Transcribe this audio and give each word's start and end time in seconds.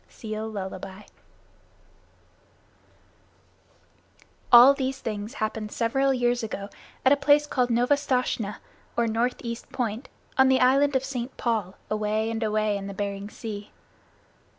Seal 0.09 0.47
Lullaby 0.49 1.03
All 4.51 4.73
these 4.73 4.99
things 4.99 5.35
happened 5.35 5.71
several 5.71 6.11
years 6.11 6.41
ago 6.41 6.69
at 7.05 7.11
a 7.11 7.15
place 7.15 7.45
called 7.45 7.69
Novastoshnah, 7.69 8.57
or 8.97 9.05
North 9.05 9.35
East 9.43 9.71
Point, 9.71 10.09
on 10.39 10.47
the 10.47 10.59
Island 10.59 10.95
of 10.95 11.05
St. 11.05 11.37
Paul, 11.37 11.75
away 11.87 12.31
and 12.31 12.41
away 12.41 12.77
in 12.77 12.87
the 12.87 12.95
Bering 12.95 13.29
Sea. 13.29 13.69